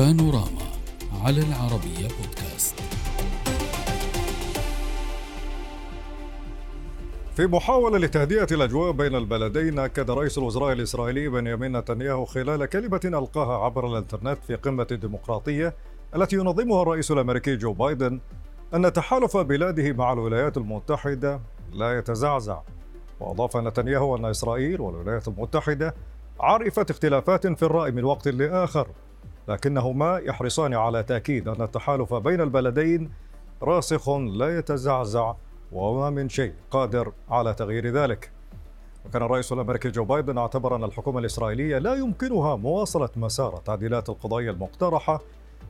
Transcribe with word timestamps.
بانوراما 0.00 0.62
على 1.24 1.40
العربية 1.40 2.08
بودكاست. 2.08 2.74
في 7.36 7.46
محاولة 7.46 7.98
لتهدئة 7.98 8.46
الأجواء 8.52 8.92
بين 8.92 9.14
البلدين 9.14 9.78
أكد 9.78 10.10
رئيس 10.10 10.38
الوزراء 10.38 10.72
الإسرائيلي 10.72 11.28
بنيامين 11.28 11.76
نتنياهو 11.76 12.24
خلال 12.24 12.66
كلمة 12.66 13.00
ألقاها 13.04 13.64
عبر 13.64 13.86
الإنترنت 13.86 14.38
في 14.46 14.54
قمة 14.54 14.86
الديمقراطية 14.90 15.74
التي 16.16 16.36
ينظمها 16.36 16.82
الرئيس 16.82 17.10
الأمريكي 17.10 17.56
جو 17.56 17.72
بايدن 17.72 18.20
أن 18.74 18.92
تحالف 18.92 19.36
بلاده 19.36 19.92
مع 19.92 20.12
الولايات 20.12 20.56
المتحدة 20.56 21.40
لا 21.72 21.98
يتزعزع. 21.98 22.60
وأضاف 23.20 23.56
نتنياهو 23.56 24.16
أن 24.16 24.24
إسرائيل 24.24 24.80
والولايات 24.80 25.28
المتحدة 25.28 25.94
عرفت 26.40 26.90
اختلافات 26.90 27.46
في 27.46 27.62
الرأي 27.62 27.90
من 27.90 28.04
وقت 28.04 28.28
لآخر. 28.28 28.88
لكنهما 29.50 30.18
يحرصان 30.18 30.74
على 30.74 31.02
تأكيد 31.02 31.48
أن 31.48 31.62
التحالف 31.62 32.14
بين 32.14 32.40
البلدين 32.40 33.10
راسخ 33.62 34.08
لا 34.10 34.58
يتزعزع 34.58 35.34
وما 35.72 36.10
من 36.10 36.28
شيء 36.28 36.52
قادر 36.70 37.12
على 37.30 37.54
تغيير 37.54 37.86
ذلك. 37.86 38.30
وكان 39.06 39.22
الرئيس 39.22 39.52
الأمريكي 39.52 39.90
جو 39.90 40.04
بايدن 40.04 40.38
اعتبر 40.38 40.76
أن 40.76 40.84
الحكومة 40.84 41.18
الإسرائيلية 41.18 41.78
لا 41.78 41.94
يمكنها 41.94 42.56
مواصلة 42.56 43.08
مسار 43.16 43.56
التعديلات 43.56 44.08
القضائيه 44.08 44.50
المقترحة 44.50 45.20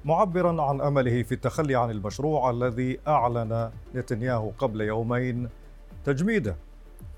معبرا 0.04 0.62
عن 0.62 0.80
أمله 0.80 1.22
في 1.22 1.32
التخلي 1.32 1.74
عن 1.74 1.90
المشروع 1.90 2.50
الذي 2.50 2.98
أعلن 3.08 3.70
نتنياهو 3.94 4.50
قبل 4.58 4.80
يومين 4.80 5.48
تجميده. 6.04 6.56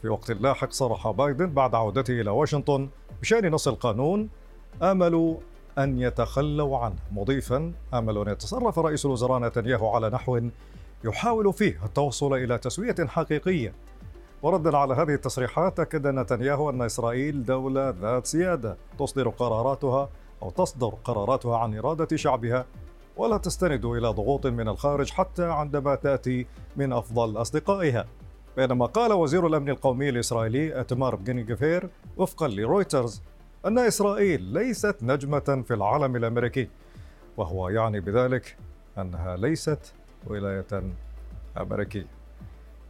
في 0.02 0.08
وقت 0.08 0.30
لاحق 0.30 0.72
صرح 0.72 1.10
بايدن 1.10 1.46
بعد 1.46 1.74
عودته 1.74 2.20
إلى 2.20 2.30
واشنطن 2.30 2.88
بشأن 3.20 3.50
نص 3.50 3.68
القانون 3.68 4.28
امل 4.82 5.36
أن 5.78 6.00
يتخلوا 6.00 6.78
عنه. 6.78 6.96
مضيفا 7.12 7.72
آمل 7.94 8.18
أن 8.18 8.32
يتصرف 8.32 8.78
رئيس 8.78 9.06
الوزراء 9.06 9.38
نتنياهو 9.38 9.88
على 9.88 10.10
نحو 10.10 10.40
يحاول 11.04 11.52
فيه 11.52 11.80
التوصل 11.84 12.34
إلى 12.34 12.58
تسوية 12.58 12.94
حقيقية. 13.06 13.72
وردا 14.42 14.76
على 14.76 14.94
هذه 14.94 15.14
التصريحات 15.14 15.80
أكد 15.80 16.06
نتنياهو 16.06 16.70
أن 16.70 16.82
إسرائيل 16.82 17.44
دولة 17.44 17.90
ذات 17.90 18.26
سيادة 18.26 18.76
تصدر 18.98 19.28
قراراتها 19.28 20.08
أو 20.42 20.50
تصدر 20.50 20.94
قراراتها 21.04 21.58
عن 21.58 21.78
إرادة 21.78 22.16
شعبها 22.16 22.66
ولا 23.16 23.36
تستند 23.36 23.84
إلى 23.84 24.08
ضغوط 24.08 24.46
من 24.46 24.68
الخارج 24.68 25.10
حتى 25.10 25.44
عندما 25.44 25.94
تأتي 25.94 26.46
من 26.76 26.92
أفضل 26.92 27.40
أصدقائها. 27.40 28.06
بينما 28.56 28.86
قال 28.86 29.12
وزير 29.12 29.46
الأمن 29.46 29.68
القومي 29.68 30.08
الإسرائيلي 30.08 30.80
إيتمار 30.80 31.14
بن 31.16 31.41
غفير 31.41 31.90
وفقا 32.16 32.48
لرويترز 32.48 33.22
أن 33.66 33.78
إسرائيل 33.78 34.42
ليست 34.42 34.96
نجمة 35.02 35.64
في 35.66 35.74
العلم 35.74 36.16
الأمريكي 36.16 36.68
وهو 37.36 37.68
يعني 37.68 38.00
بذلك 38.00 38.56
أنها 38.98 39.36
ليست 39.36 39.94
ولاية 40.26 40.66
امريكيه 41.56 42.06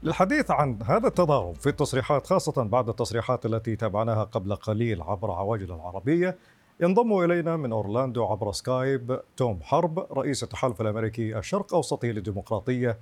للحديث 0.02 0.50
عن 0.50 0.82
هذا 0.82 1.08
التضارب 1.08 1.54
في 1.54 1.68
التصريحات 1.68 2.26
خاصة 2.26 2.62
بعد 2.62 2.88
التصريحات 2.88 3.46
التي 3.46 3.76
تابعناها 3.76 4.24
قبل 4.24 4.54
قليل 4.54 5.02
عبر 5.02 5.30
عواجل 5.30 5.72
العربية 5.72 6.38
ينضم 6.80 7.24
إلينا 7.24 7.56
من 7.56 7.72
أورلاندو 7.72 8.24
عبر 8.24 8.52
سكايب 8.52 9.20
توم 9.36 9.60
حرب 9.62 9.98
رئيس 9.98 10.42
التحالف 10.42 10.80
الأمريكي 10.80 11.38
الشرق 11.38 11.74
أوسطي 11.74 12.12
للديمقراطية 12.12 12.98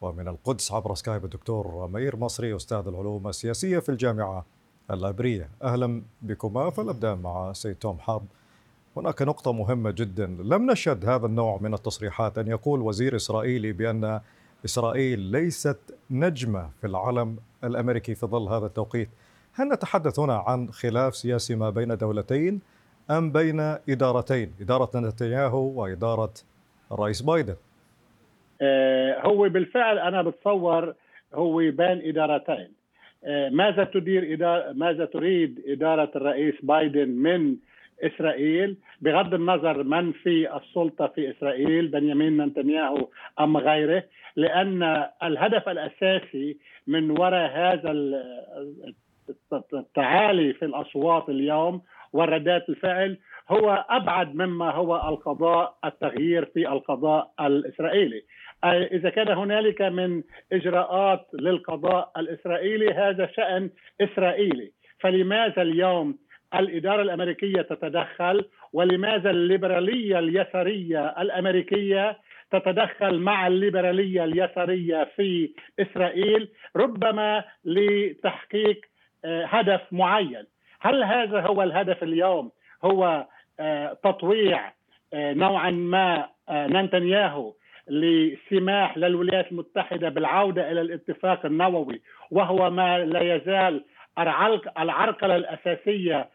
ومن 0.00 0.28
القدس 0.28 0.72
عبر 0.72 0.94
سكايب 0.94 1.24
الدكتور 1.24 1.88
مئير 1.88 2.16
مصري 2.16 2.56
أستاذ 2.56 2.86
العلوم 2.86 3.28
السياسية 3.28 3.78
في 3.78 3.88
الجامعة 3.88 4.46
العبرية 4.90 5.48
أهلا 5.62 6.02
بكما 6.22 6.70
فلنبدأ 6.70 7.14
مع 7.14 7.52
سيد 7.52 7.74
توم 7.74 7.98
حرب. 7.98 8.26
هناك 8.96 9.22
نقطة 9.22 9.52
مهمة 9.52 9.90
جدا. 9.90 10.26
لم 10.26 10.70
نشهد 10.70 11.04
هذا 11.04 11.26
النوع 11.26 11.58
من 11.60 11.74
التصريحات 11.74 12.38
أن 12.38 12.46
يقول 12.46 12.80
وزير 12.80 13.16
إسرائيلي 13.16 13.72
بأن 13.72 14.20
إسرائيل 14.64 15.18
ليست 15.18 15.78
نجمة 16.10 16.70
في 16.80 16.86
العلم 16.86 17.36
الأمريكي 17.64 18.14
في 18.14 18.26
ظل 18.26 18.48
هذا 18.48 18.66
التوقيت. 18.66 19.08
هل 19.52 19.68
نتحدث 19.68 20.18
هنا 20.18 20.36
عن 20.36 20.70
خلاف 20.70 21.16
سياسي 21.16 21.54
ما 21.54 21.70
بين 21.70 21.96
دولتين 21.96 22.60
أم 23.10 23.32
بين 23.32 23.60
إدارتين؟ 23.60 24.52
إدارة 24.60 24.90
نتنياهو 24.94 25.80
وإدارة 25.80 26.32
الرئيس 26.92 27.22
بايدن. 27.22 27.56
آه، 28.62 29.20
هو 29.26 29.48
بالفعل 29.48 29.98
أنا 29.98 30.22
بتصور 30.22 30.94
هو 31.34 31.56
بين 31.56 32.02
إدارتين. 32.08 32.54
آه، 32.54 32.79
ماذا 33.50 33.84
تدير 33.84 34.32
إدارة 34.32 34.72
ماذا 34.72 35.04
تريد 35.04 35.62
إدارة 35.66 36.10
الرئيس 36.16 36.54
بايدن 36.62 37.08
من 37.08 37.56
إسرائيل؟ 38.02 38.76
بغض 39.00 39.34
النظر 39.34 39.82
من 39.82 40.12
في 40.12 40.56
السلطة 40.56 41.06
في 41.06 41.30
إسرائيل 41.30 41.88
بنيامين 41.88 42.36
نتنياهو 42.42 43.08
أم 43.40 43.56
غيره 43.56 44.04
لأن 44.36 45.06
الهدف 45.22 45.68
الأساسي 45.68 46.58
من 46.86 47.10
وراء 47.10 47.50
هذا 47.50 47.92
التعالي 49.72 50.52
في 50.52 50.64
الأصوات 50.64 51.28
اليوم 51.28 51.82
وردات 52.12 52.68
الفعل 52.68 53.18
هو 53.50 53.84
أبعد 53.90 54.34
مما 54.34 54.70
هو 54.70 54.96
القضاء 55.08 55.76
التغيير 55.84 56.44
في 56.44 56.68
القضاء 56.68 57.30
الإسرائيلي. 57.40 58.22
إذا 58.64 59.10
كان 59.10 59.28
هنالك 59.28 59.82
من 59.82 60.22
إجراءات 60.52 61.26
للقضاء 61.32 62.12
الإسرائيلي 62.16 62.94
هذا 62.94 63.26
شأن 63.36 63.70
إسرائيلي. 64.00 64.72
فلماذا 64.98 65.62
اليوم 65.62 66.18
الإدارة 66.54 67.02
الأمريكية 67.02 67.62
تتدخل؟ 67.62 68.44
ولماذا 68.72 69.30
الليبرالية 69.30 70.18
اليسارية 70.18 71.06
الأمريكية 71.06 72.18
تتدخل 72.50 73.18
مع 73.18 73.46
الليبرالية 73.46 74.24
اليسارية 74.24 75.10
في 75.16 75.50
إسرائيل 75.80 76.48
ربما 76.76 77.44
لتحقيق 77.64 78.80
آه، 79.24 79.44
هدف 79.46 79.80
معين؟ 79.92 80.44
هل 80.80 81.04
هذا 81.04 81.40
هو 81.40 81.62
الهدف 81.62 82.02
اليوم؟ 82.02 82.50
هو 82.84 83.26
آه، 83.60 83.92
تطويع 84.04 84.72
آه، 85.14 85.32
نوعا 85.32 85.70
ما 85.70 86.28
نتنياهو 86.50 87.54
لسماح 87.88 88.98
للولايات 88.98 89.52
المتحدة 89.52 90.08
بالعودة 90.08 90.70
إلى 90.70 90.80
الاتفاق 90.80 91.46
النووي 91.46 92.00
وهو 92.30 92.70
ما 92.70 92.98
لا 92.98 93.34
يزال 93.36 93.84
العرقلة 94.78 95.36
الأساسية 95.36 96.28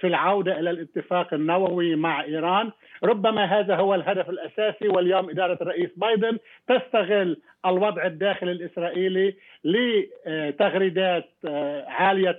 في 0.00 0.06
العودة 0.06 0.60
إلى 0.60 0.70
الاتفاق 0.70 1.34
النووي 1.34 1.96
مع 1.96 2.24
إيران. 2.24 2.70
ربما 3.04 3.44
هذا 3.44 3.76
هو 3.76 3.94
الهدف 3.94 4.30
الأساسي 4.30 4.88
واليوم 4.88 5.30
إدارة 5.30 5.58
الرئيس 5.62 5.90
بايدن 5.96 6.38
تستغل 6.68 7.36
الوضع 7.66 8.06
الداخلي 8.06 8.52
الإسرائيلي 8.52 9.34
لتغريدات 9.64 11.28
آه، 11.44 11.84
عالية 11.88 12.38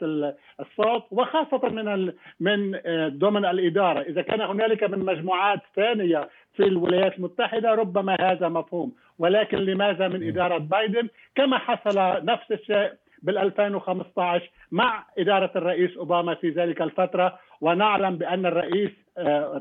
الصوت 0.60 1.04
وخاصة 1.12 1.70
من 1.70 2.12
من 2.40 2.80
آه، 2.86 3.08
ضمن 3.08 3.46
الإدارة. 3.46 4.02
إذا 4.02 4.22
كان 4.22 4.42
هنالك 4.42 4.84
من 4.84 5.00
مجموعات 5.00 5.60
ثانية 5.76 6.30
في 6.54 6.64
الولايات 6.64 7.18
المتحدة 7.18 7.76
ربما 7.76 8.18
هذا 8.22 8.50
مفهوم. 8.50 8.94
ولكن 9.20 9.58
لماذا 9.58 10.08
من 10.08 10.28
إدارة 10.28 10.58
بايدن؟ 10.58 11.08
كما 11.36 11.58
حصل 11.58 12.26
نفس 12.26 12.52
الشيء 12.52 12.92
بال 13.24 13.38
2015 13.38 14.50
مع 14.72 15.06
إدارة 15.18 15.52
الرئيس 15.56 15.98
أوباما 15.98 16.34
في 16.36 16.50
ذلك 16.50 16.82
الفترة. 16.82 17.40
ونعلم 17.62 18.18
بأن 18.18 18.46
الرئيس 18.46 19.03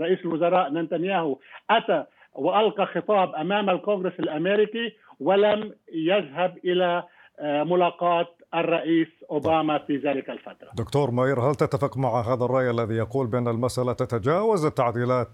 رئيس 0.02 0.18
الوزراء 0.24 0.72
نتنياهو 0.72 1.38
أتى 1.70 2.04
وألقى 2.34 2.86
خطاب 2.86 3.34
أمام 3.34 3.70
الكونغرس 3.70 4.12
الأمريكي 4.20 4.92
ولم 5.20 5.74
يذهب 5.94 6.58
إلى 6.64 7.04
آه، 7.40 7.62
ملاقاه 7.64 8.26
الرئيس 8.54 9.08
أوباما 9.30 9.78
في 9.78 9.96
ذلك 9.96 10.30
الفترة. 10.30 10.70
دكتور 10.74 11.10
ماير 11.10 11.40
هل 11.40 11.54
تتفق 11.54 11.96
مع 11.96 12.20
هذا 12.20 12.44
الرأي 12.44 12.70
الذي 12.70 12.94
يقول 12.94 13.26
بأن 13.26 13.48
المسألة 13.48 13.92
تتجاوز 13.92 14.64
التعديلات 14.64 15.28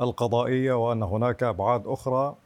القضائية 0.00 0.72
وأن 0.72 1.02
هناك 1.02 1.42
أبعاد 1.42 1.86
أخرى 1.86 2.36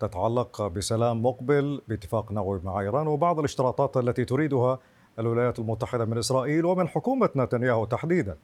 تتعلق 0.00 0.66
بسلام 0.66 1.22
مقبل 1.22 1.82
باتفاق 1.88 2.32
نووي 2.32 2.60
مع 2.64 2.80
إيران 2.80 3.06
وبعض 3.06 3.38
الاشتراطات 3.38 3.96
التي 3.96 4.24
تريدها 4.24 4.78
الولايات 5.18 5.58
المتحدة 5.58 6.04
من 6.04 6.18
إسرائيل 6.18 6.64
ومن 6.64 6.88
حكومة 6.88 7.30
نتنياهو 7.36 7.84
تحديدا. 7.84 8.36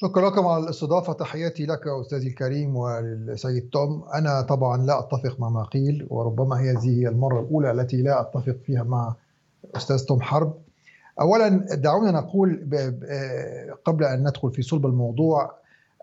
شكرا 0.00 0.30
لكم 0.30 0.46
على 0.46 0.64
الاستضافة. 0.64 1.12
تحياتي 1.12 1.66
لك 1.66 1.80
أستاذي 1.86 2.28
الكريم 2.28 2.76
وللسيد 2.76 3.68
توم. 3.72 4.04
أنا 4.14 4.40
طبعا 4.40 4.86
لا 4.86 4.98
أتفق 4.98 5.40
مع 5.40 5.48
ما 5.48 5.62
قيل 5.62 6.06
وربما 6.10 6.56
هذه 6.56 7.00
هي 7.00 7.08
المرة 7.08 7.40
الأولى 7.40 7.70
التي 7.70 8.02
لا 8.02 8.20
أتفق 8.20 8.56
فيها 8.66 8.82
مع 8.82 9.14
أستاذ 9.76 9.98
توم 10.04 10.20
حرب. 10.20 10.54
اولا 11.20 11.48
دعونا 11.74 12.10
نقول 12.10 12.68
قبل 13.84 14.04
أن 14.04 14.20
ندخل 14.20 14.50
في 14.50 14.62
صلب 14.62 14.86
الموضوع 14.86 15.54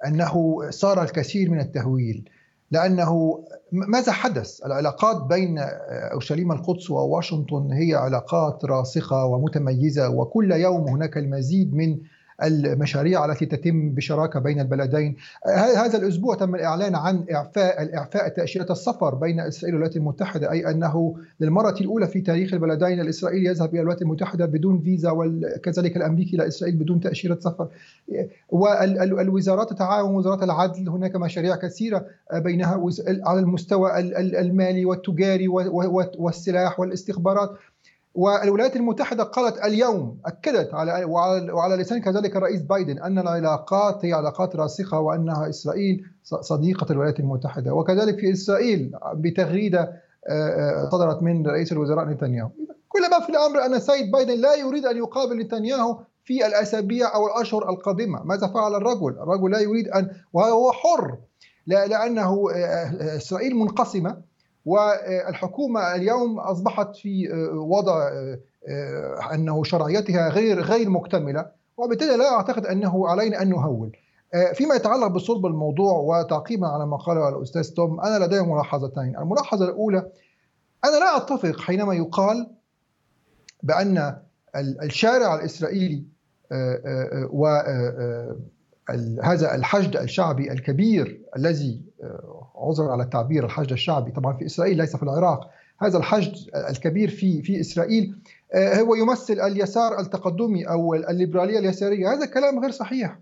أنه 0.07 0.61
صار 0.69 1.03
الكثير 1.03 1.49
من 1.49 1.59
التهويل 1.59 2.29
لأنه 2.71 3.43
ماذا 3.71 4.11
حدث؟ 4.11 4.65
العلاقات 4.65 5.23
بين 5.23 5.59
أورشليم 5.89 6.51
القدس 6.51 6.91
وواشنطن 6.91 7.71
هي 7.71 7.95
علاقات 7.95 8.65
راسخة 8.65 9.25
ومتميزة 9.25 10.09
وكل 10.09 10.51
يوم 10.51 10.87
هناك 10.87 11.17
المزيد 11.17 11.73
من 11.73 11.97
المشاريع 12.43 13.25
التي 13.25 13.45
تتم 13.45 13.89
بشراكة 13.89 14.39
بين 14.39 14.59
البلدين. 14.59 15.15
هذا 15.75 15.97
الأسبوع 15.97 16.35
تم 16.35 16.55
الإعلان 16.55 16.95
عن 16.95 17.25
إعفاء 17.31 17.81
الاعفاء 17.81 18.27
تأشيرة 18.27 18.71
السفر 18.71 19.15
بين 19.15 19.39
إسرائيل 19.39 19.75
والولايات 19.75 19.97
المتحدة 19.97 20.51
أي 20.51 20.71
أنه 20.71 21.15
للمرة 21.39 21.75
الأولى 21.81 22.07
في 22.07 22.21
تاريخ 22.21 22.53
البلدين 22.53 22.99
الإسرائيلي 22.99 23.49
يذهب 23.49 23.69
إلى 23.69 23.79
الولايات 23.79 24.01
المتحدة 24.01 24.45
بدون 24.45 24.81
فيزا 24.81 25.11
وكذلك 25.11 25.97
الأمريكي 25.97 26.35
إلى 26.35 26.47
إسرائيل 26.47 26.75
بدون 26.75 26.99
تأشيرة 26.99 27.37
سفر. 27.39 27.67
والوزارات 28.51 29.69
تتعاون 29.69 30.15
وزاره 30.15 30.43
العدل 30.43 30.89
هناك 30.89 31.15
مشاريع 31.15 31.55
كثيرة 31.55 32.05
بينها 32.33 32.85
على 33.25 33.39
المستوى 33.39 33.99
المالي 33.99 34.85
والتجاري 34.85 35.47
والسلاح 36.17 36.79
والاستخبارات. 36.79 37.49
والولايات 38.15 38.75
المتحدة 38.75 39.23
قالت 39.23 39.57
اليوم 39.57 40.17
أكدت 40.25 40.73
على 40.73 41.05
وعلى 41.51 41.75
لسان 41.75 42.01
كذلك 42.01 42.35
الرئيس 42.35 42.61
بايدن 42.61 42.99
أن 42.99 43.19
العلاقات 43.19 44.05
هي 44.05 44.13
علاقات 44.13 44.55
راسخة 44.55 44.99
وأنها 44.99 45.49
إسرائيل 45.49 46.05
صديقة 46.23 46.91
الولايات 46.91 47.19
المتحدة. 47.19 47.73
وكذلك 47.73 48.19
في 48.19 48.31
إسرائيل 48.31 48.91
بتغريدة 49.15 50.05
آه، 50.29 50.85
آه، 50.85 50.89
صدرت 50.89 51.23
من 51.23 51.47
رئيس 51.47 51.71
الوزراء 51.71 52.05
نتنياهو. 52.05 52.49
كل 52.89 53.01
ما 53.11 53.19
في 53.19 53.29
الأمر 53.29 53.65
أن 53.65 53.73
السيد 53.73 54.11
بايدن 54.11 54.41
لا 54.41 54.55
يريد 54.55 54.85
أن 54.85 54.97
يقابل 54.97 55.39
نتنياهو 55.39 55.99
في 56.23 56.47
الأسابيع 56.47 57.15
أو 57.15 57.27
الأشهر 57.27 57.69
القادمة. 57.69 58.23
ماذا 58.23 58.47
فعل 58.47 58.75
الرجل؟ 58.75 59.19
الرجل 59.19 59.51
لا 59.51 59.59
يريد 59.59 59.87
أن 59.87 60.09
وهو 60.33 60.71
حر 60.71 61.17
لأنه 61.67 62.51
آه، 62.55 63.15
إسرائيل 63.17 63.55
منقسمة. 63.55 64.17
والحكومة 64.65 65.95
اليوم 65.95 66.39
أصبحت 66.39 66.95
في 66.95 67.33
آه، 67.33 67.59
وضع 67.59 68.07
آه، 68.07 68.39
آه، 68.67 69.33
أنه 69.33 69.63
شرعيتها 69.63 70.29
غير 70.29 70.61
غير 70.61 70.89
مكتملة 70.89 71.45
وبالتالي 71.77 72.17
لا 72.17 72.33
أعتقد 72.33 72.65
أنه 72.65 73.07
علينا 73.07 73.41
أن 73.41 73.49
نهول. 73.49 73.97
فيما 74.53 74.75
يتعلق 74.75 75.07
بصلب 75.07 75.45
الموضوع 75.45 75.93
وتعقيبا 75.93 76.67
على 76.67 76.85
ما 76.85 76.97
قاله 76.97 77.29
الأستاذ 77.29 77.73
توم 77.73 78.01
أنا 78.01 78.25
لدي 78.25 78.41
ملاحظتين، 78.41 79.17
الملاحظة 79.17 79.65
الأولى 79.65 80.11
أنا 80.85 80.99
لا 80.99 81.17
أتفق 81.17 81.59
حينما 81.59 81.93
يقال 81.93 82.51
بأن 83.63 84.17
الشارع 84.55 85.35
الإسرائيلي 85.35 86.03
و 87.31 87.47
هذا 89.23 89.55
الحشد 89.55 89.97
الشعبي 89.97 90.51
الكبير 90.51 91.21
الذي 91.37 91.81
آه، 92.03 92.47
عذرا 92.55 92.91
على 92.91 93.03
التعبير 93.03 93.45
الحشد 93.45 93.71
الشعبي 93.71 94.11
طبعا 94.11 94.33
في 94.33 94.45
إسرائيل 94.45 94.77
ليس 94.77 94.95
في 94.95 95.03
العراق. 95.03 95.49
هذا 95.81 95.97
الحشد 95.97 96.35
الكبير 96.69 97.09
في 97.09 97.41
في 97.41 97.59
إسرائيل 97.59 98.15
آه، 98.53 98.79
هو 98.79 98.95
يمثل 98.95 99.39
اليسار 99.39 99.99
التقدمي 99.99 100.69
أو 100.69 100.93
الليبرالية 100.93 101.59
اليسارية. 101.59 102.13
هذا 102.13 102.25
كلام 102.25 102.59
غير 102.59 102.71
صحيح. 102.71 103.19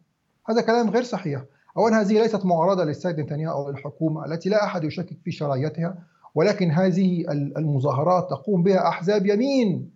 هذا 0.49 0.61
كلام 0.61 0.89
غير 0.89 1.03
صحيح. 1.03 1.43
اولا 1.77 2.01
هذه 2.01 2.21
ليست 2.21 2.45
معارضة 2.45 2.83
للسيد 2.83 3.19
نتنياهو 3.19 3.53
أو 3.53 3.69
الحكومة 3.69 4.25
التي 4.25 4.49
لا 4.49 4.63
أحد 4.63 4.83
يشكك 4.83 5.17
في 5.23 5.31
شرعيتها 5.31 5.97
ولكن 6.35 6.71
هذه 6.71 7.25
المظاهرات 7.57 8.29
تقوم 8.29 8.63
بها 8.63 8.87
أحزاب 8.87 9.25
يمين 9.25 9.89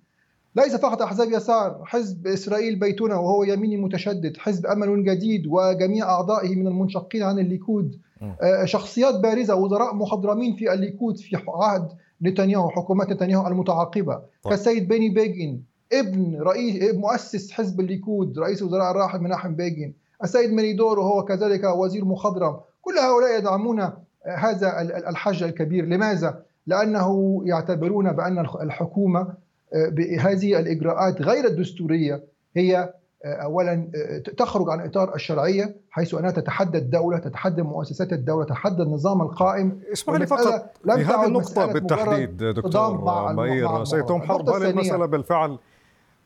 ليس 0.58 0.76
فقط 0.76 1.02
أحزاب 1.02 1.32
يسار 1.32 1.82
حزب 1.86 2.28
إسرائيل 2.28 2.76
بيتنا 2.76 3.16
وهو 3.16 3.44
يميني 3.44 3.78
متشدد 3.78 4.38
حزب 4.38 4.66
أمل 4.66 5.04
جديد 5.04 5.48
وجميع 5.48 6.10
أعضائه 6.10 6.56
من 6.56 6.68
المنشقين 6.68 7.24
عن 7.24 7.40
الليكود. 7.40 8.00
آه، 8.42 8.66
شخصيات 8.66 9.16
بارزة 9.20 9.56
وزراء 9.56 9.96
مخضرمين 9.96 10.56
في 10.56 10.74
الليكود 10.74 11.18
في 11.18 11.38
عهد 11.48 11.88
نتنياهو 12.22 12.70
حكومات 12.70 13.10
نتنياهو 13.10 13.48
المتعاقبة. 13.48 14.14
طيب. 14.16 14.54
كالسيد 14.54 14.88
بيني 14.88 15.10
بيجين 15.10 15.64
ابن 15.94 16.42
رئيس 16.42 16.96
مؤسس 16.96 17.52
حزب 17.52 17.80
الليكود 17.80 18.40
رئيس 18.40 18.64
وزراء 18.64 18.92
الراحل 18.92 19.20
مناحم 19.20 19.56
بيجين 19.56 19.94
السيد 20.24 20.54
مريدور 20.54 21.00
وهو 21.00 21.26
كذلك 21.26 21.64
وزير 21.64 22.06
مخضرم. 22.06 22.58
كل 22.82 22.98
هؤلاء 22.98 23.40
يدعمون 23.40 23.90
هذا 24.38 24.82
الحراك 25.10 25.44
الكبير. 25.44 25.86
لماذا؟ 25.86 26.44
لأنه 26.68 27.42
يعتبرون 27.46 28.12
بأن 28.12 28.40
الحكومة 28.40 29.47
بهذه 29.74 30.60
الإجراءات 30.60 31.22
غير 31.22 31.46
الدستورية. 31.46 32.24
هي 32.56 32.94
آه، 33.26 33.44
اولا 33.44 33.88
آه، 33.96 34.18
تخرج 34.18 34.70
عن 34.70 34.82
إطار 34.82 35.16
الشرعية 35.16 35.76
حيث 35.90 36.14
أنها 36.14 36.32
تتحدى 36.32 36.78
الدولة 36.78 37.18
تتحدى 37.18 37.62
مؤسسات 37.62 38.14
الدولة 38.14 38.46
تتحدى 38.46 38.84
النظام 38.84 39.22
القائم. 39.22 39.80
اسمح 39.94 40.16
لي 40.16 40.28
فقط 40.28 40.72
في 40.84 40.92
هذه 40.92 41.26
النقطة 41.26 41.66
بالتحديد 41.66 42.38
دكتور 42.38 42.98
ماير 43.34 43.84
سيتم 43.84 44.22
حرب. 44.22 44.50
هذه 44.50 44.70
المسألة 44.70 45.06
بالفعل 45.06 45.58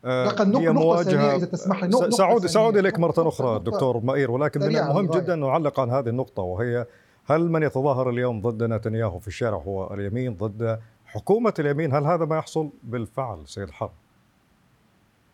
آه، 0.05 0.33
هي 0.39 0.69
مواجهة؟ 0.69 1.35
إذا 1.35 1.45
تسمح 1.45 1.83
لي. 1.83 1.91
سأعود 2.11 2.45
سأعود 2.45 2.77
إليك 2.77 2.99
مرة 2.99 3.13
أخرى 3.17 3.59
دكتور 3.59 3.99
مائير 4.03 4.31
ولكن 4.31 4.59
من 4.59 4.77
المهم 4.77 5.05
جدا 5.05 5.33
أن 5.33 5.39
نعلق 5.39 5.79
عن 5.79 5.89
هذه 5.89 6.09
النقطة 6.09 6.43
وهي 6.43 6.85
هل 7.25 7.51
من 7.51 7.63
يتظاهر 7.63 8.09
اليوم 8.09 8.41
ضد 8.41 8.63
نتنياهو 8.63 9.19
في 9.19 9.27
الشارع 9.27 9.57
هو 9.57 9.93
اليمين 9.93 10.35
ضد 10.35 10.79
حكومة 11.13 11.53
اليمين 11.59 11.93
هل 11.93 12.03
هذا 12.03 12.25
ما 12.25 12.37
يحصل؟ 12.37 12.69
بالفعل 12.83 13.47
سيد 13.47 13.69
حرب؟ 13.69 13.91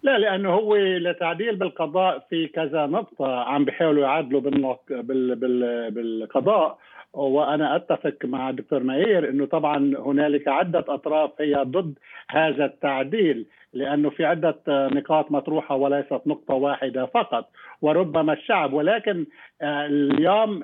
لا 0.03 0.17
لأنه 0.17 0.53
هو 0.53 0.75
لتعديل 0.75 1.55
بالقضاء 1.55 2.25
في 2.29 2.47
كذا 2.47 2.85
نقطة 2.85 3.39
عم 3.39 3.65
بيحاولوا 3.65 4.03
يعدلوا 4.03 4.41
بال 4.41 5.35
بال 5.35 5.91
بالقضاء. 5.91 6.77
وأنا 7.13 7.75
أتفق 7.75 8.15
مع 8.23 8.49
الدكتور 8.49 8.83
ماير 8.83 9.29
إنه 9.29 9.45
طبعا 9.45 9.93
هنالك 9.97 10.47
عدة 10.47 10.85
أطراف 10.89 11.31
هي 11.41 11.55
ضد 11.55 11.93
هذا 12.29 12.65
التعديل 12.65 13.45
لأنه 13.73 14.09
في 14.09 14.25
عدة 14.25 14.59
نقاط 14.67 15.31
مطروحة 15.31 15.75
وليست 15.75 16.21
نقطة 16.25 16.53
واحدة 16.53 17.05
فقط 17.05 17.49
وربما 17.81 18.33
الشعب. 18.33 18.73
ولكن 18.73 19.25
آه، 19.61 19.85
اليوم 19.85 20.63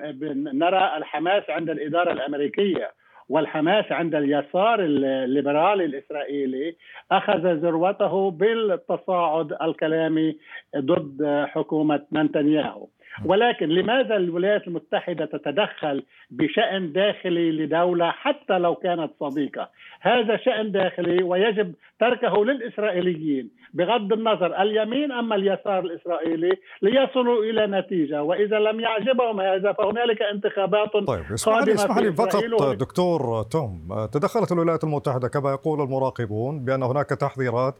نرى 0.52 0.96
الحماس 0.96 1.50
عند 1.50 1.70
الإدارة 1.70 2.12
الأمريكية. 2.12 2.90
والحماس 3.28 3.92
عند 3.92 4.14
اليسار 4.14 4.80
الليبرالي 4.80 5.84
الإسرائيلي 5.84 6.76
أخذ 7.12 7.54
ذروته 7.54 8.30
بالتصاعد 8.30 9.52
الكلامي 9.62 10.36
ضد 10.76 11.44
حكومة 11.48 12.02
نتنياهو. 12.12 12.86
ولكن 13.24 13.68
لماذا 13.68 14.16
الولايات 14.16 14.66
المتحدة 14.68 15.24
تتدخل 15.24 16.02
بشأن 16.30 16.92
داخلي 16.92 17.50
لدولة 17.52 18.10
حتى 18.10 18.58
لو 18.58 18.74
كانت 18.74 19.10
صديقة؟ 19.20 19.68
هذا 20.00 20.36
شأن 20.36 20.72
داخلي 20.72 21.22
ويجب 21.22 21.74
تركه 22.00 22.44
للإسرائيليين 22.44 23.50
بغض 23.74 24.12
النظر 24.12 24.62
اليمين 24.62 25.12
أما 25.12 25.34
اليسار 25.34 25.78
الإسرائيلي 25.78 26.52
ليصلوا 26.82 27.44
إلى 27.44 27.66
نتيجة 27.66 28.22
وإذا 28.22 28.58
لم 28.58 28.80
يعجبهم 28.80 29.40
هذا 29.40 29.72
فهنالك 29.72 30.22
انتخابات 30.22 30.92
طيب 30.92 31.24
اسمح 31.34 31.62
لي 31.62 31.74
اسمح 31.74 31.98
لي 31.98 32.12
فقط 32.12 32.62
دكتور 32.78 33.42
توم 33.42 33.88
تدخلت 34.12 34.52
الولايات 34.52 34.84
المتحدة 34.84 35.28
كما 35.28 35.50
يقول 35.50 35.80
المراقبون 35.80 36.64
بأن 36.64 36.82
هناك 36.82 37.08
تحذيرات 37.08 37.74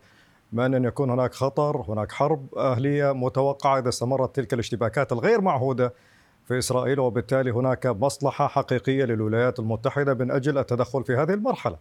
من 0.54 0.74
أن 0.74 0.84
يكون 0.84 1.10
هناك 1.10 1.34
خطر 1.34 1.84
هناك 1.88 2.12
حرب 2.12 2.54
أهلية 2.56 3.12
متوقعة 3.12 3.78
إذا 3.78 3.88
استمرت 3.88 4.36
تلك 4.36 4.54
الاشتباكات 4.54 5.12
الغير 5.12 5.40
معهودة 5.40 5.94
في 6.44 6.58
إسرائيل 6.58 7.00
وبالتالي 7.00 7.50
هناك 7.50 7.86
مصلحة 7.86 8.48
حقيقية 8.48 9.04
للولايات 9.04 9.58
المتحدة 9.58 10.14
من 10.14 10.30
أجل 10.30 10.58
التدخل 10.58 11.04
في 11.04 11.16
هذه 11.16 11.34
المرحلة. 11.34 11.76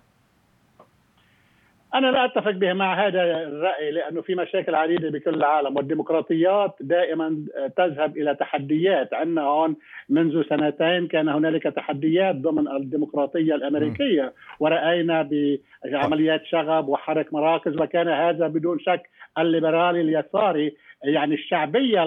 أنا 1.95 2.07
لا 2.07 2.25
أتفق 2.25 2.51
به 2.51 2.73
مع 2.73 3.07
هذا 3.07 3.23
الرأي 3.23 3.91
لأنه 3.91 4.21
في 4.21 4.35
مشاكل 4.35 4.75
عديدة 4.75 5.09
بكل 5.09 5.33
العالم 5.33 5.77
والديمقراطيات 5.77 6.75
دائما 6.81 7.45
تذهب 7.77 8.17
إلى 8.17 8.35
تحديات. 8.35 9.13
عندنا 9.13 9.41
هون 9.41 9.75
منذ 10.09 10.43
سنتين 10.49 11.07
كان 11.07 11.29
هنالك 11.29 11.63
تحديات 11.63 12.35
ضمن 12.35 12.67
الديمقراطية 12.67 13.55
الأمريكية 13.55 14.33
ورأينا 14.59 15.29
بعمليات 15.83 16.45
شغب 16.45 16.87
وحرق 16.87 17.33
مراكز 17.33 17.77
وكان 17.81 18.07
هذا 18.07 18.47
بدون 18.47 18.79
شك 18.79 19.09
الليبرالي 19.37 20.01
اليساري. 20.01 20.75
يعني 21.03 21.35
الشعبية 21.35 21.99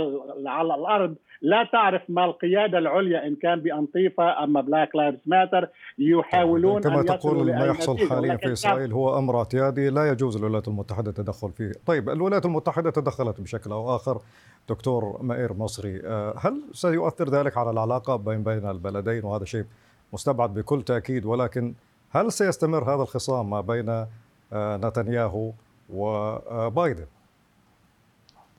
على 0.46 0.74
الأرض 0.74 1.14
لا 1.42 1.64
تعرف 1.72 2.02
ما 2.08 2.24
القيادة 2.24 2.78
العليا 2.78 3.26
إن 3.26 3.36
كان 3.36 3.60
بأنطيفا 3.60 4.44
أما 4.44 4.60
Black 4.60 4.96
Lives 4.96 5.18
Matter 5.26 5.68
يحاولون 5.98 6.80
كما 6.80 7.00
أن 7.00 7.06
تقول 7.06 7.46
ما 7.46 7.66
يحصل 7.66 7.98
حاليا 8.08 8.36
في 8.36 8.52
إسرائيل 8.52 8.92
هو 8.92 9.18
أمر 9.18 9.40
اعتيادي 9.76 9.94
لا 9.94 10.10
يجوز 10.10 10.36
للولايات 10.36 10.68
المتحدة 10.68 11.10
التدخل 11.10 11.52
فيه. 11.52 11.72
طيب 11.86 12.10
الولايات 12.10 12.46
المتحدة 12.46 12.90
تدخلت 12.90 13.40
بشكل 13.40 13.72
أو 13.72 13.96
آخر 13.96 14.22
دكتور 14.68 15.22
مائير 15.22 15.52
مصري 15.52 16.00
آه، 16.04 16.34
هل 16.38 16.62
سيؤثر 16.72 17.30
ذلك 17.30 17.56
على 17.56 17.70
العلاقة 17.70 18.16
بين 18.16 18.42
بين 18.42 18.70
البلدين؟ 18.70 19.24
وهذا 19.24 19.44
شيء 19.44 19.64
مستبعد 20.12 20.54
بكل 20.54 20.82
تأكيد 20.82 21.24
ولكن 21.24 21.74
هل 22.10 22.32
سيستمر 22.32 22.94
هذا 22.94 23.02
الخصام 23.02 23.50
ما 23.50 23.60
بين 23.60 23.88
آه، 23.88 24.76
نتنياهو 24.76 25.52
وبايدن 25.90 27.06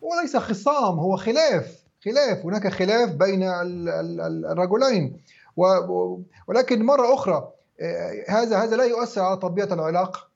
وليس 0.01 0.37
خصام 0.37 0.99
هو 0.99 1.17
خلاف 1.17 1.83
خلاف 2.05 2.45
هناك 2.45 2.67
خلاف 2.67 3.09
بين 3.09 3.43
الرجلين. 3.43 5.21
ولكن 6.47 6.85
مرة 6.85 7.13
أخرى 7.13 7.51
آه، 7.81 8.23
هذا 8.29 8.57
هذا 8.57 8.75
لا 8.75 8.83
يؤثر 8.83 9.21
على 9.21 9.37
طبيعة 9.37 9.73
العلاقة. 9.73 10.27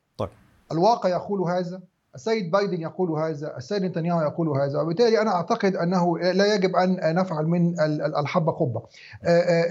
الواقع 0.72 1.10
يقول 1.10 1.42
هذا 1.42 1.82
السيد 2.16 2.52
بايدن 2.52 2.82
يقول 2.82 3.12
هذا 3.12 3.58
السيد 3.58 3.84
نتنياهو 3.84 4.22
يقول 4.22 4.50
هذا 4.50 4.80
وبالتالي 4.80 5.22
أنا 5.22 5.32
أعتقد 5.32 5.76
أنه 5.76 6.18
لا 6.20 6.56
يجب 6.56 6.76
أن 6.76 7.16
نفعل 7.16 7.46
من 7.46 7.80
الحبة 8.20 8.52
قبة. 8.52 8.82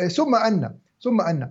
ثم 0.09 0.35
أن 0.35 0.71
ثم 1.02 1.21
أن 1.21 1.50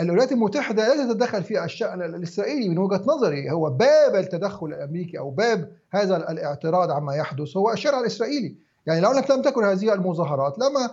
الولايات 0.00 0.32
المتحدة 0.32 0.94
لا 0.94 1.12
تتدخل 1.12 1.44
في 1.44 1.64
الشأن 1.64 2.02
الإسرائيلي 2.02 2.68
من 2.68 2.78
وجهة 2.78 3.02
نظري 3.06 3.50
هو 3.50 3.70
باب 3.70 4.14
التدخل 4.14 4.66
الأمريكي 4.66 5.18
أو 5.18 5.30
باب 5.30 5.72
هذا 5.90 6.16
الاعتراض 6.16 6.90
عما 6.90 7.14
يحدث 7.14 7.56
هو 7.56 7.72
الشارع 7.72 8.00
الإسرائيلي. 8.00 8.54
يعني 8.86 9.00
لو 9.00 9.12
لم 9.12 9.42
تكن 9.42 9.64
هذه 9.64 9.94
المظاهرات 9.94 10.54
لما 10.58 10.90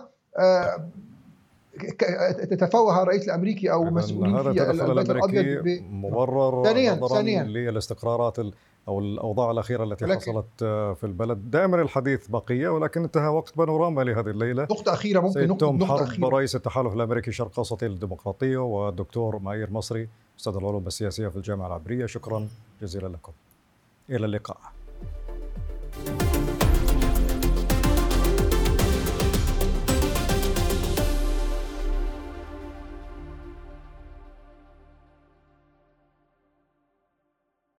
تتفوه 2.50 3.02
الرئيس 3.02 3.24
الأمريكي 3.24 3.72
أو 3.72 3.84
مسؤولين 3.84 4.36
هذا 4.36 4.52
في 4.52 4.70
البيت 4.70 5.10
الأبيض 5.10 5.82
مبرر 5.90 6.64
ثانيا 6.64 7.08
ثانيا. 7.08 7.42
للاستقرارات 7.42 8.38
أو 8.88 8.98
الأوضاع 8.98 9.50
الأخيرة 9.50 9.84
التي 9.84 10.04
لكن 10.04 10.14
حصلت 10.14 10.46
في 10.98 11.04
البلد. 11.04 11.50
دائما 11.50 11.82
الحديث 11.82 12.28
بقية 12.28 12.68
ولكن 12.68 13.02
انتهى 13.02 13.28
وقت 13.28 13.56
بانوراما 13.58 14.02
لهذه 14.02 14.30
الليلة. 14.30 14.62
نقطة 14.62 14.92
أخيرة 14.92 15.20
ممكن 15.20 15.48
نقطه, 15.48 15.72
نقطة 15.72 15.86
حرب 15.86 16.00
أخيرة. 16.00 16.28
رئيس 16.28 16.56
التحالف 16.56 16.94
الأمريكي 16.94 17.28
الشرق 17.28 17.58
اوسطي 17.58 17.88
للديمقراطيه 17.88 18.56
والدكتور 18.56 19.38
ماير 19.38 19.70
مصري 19.70 20.08
أستاذ 20.38 20.56
العلوم 20.56 20.86
السياسية 20.86 21.28
في 21.28 21.36
الجامعة 21.36 21.66
العبرية. 21.66 22.06
شكرا 22.06 22.48
جزيلا 22.82 23.08
لكم. 23.08 23.32
إلى 24.10 24.26
اللقاء. 24.26 24.58